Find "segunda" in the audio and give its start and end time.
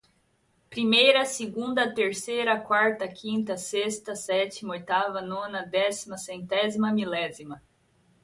1.27-1.93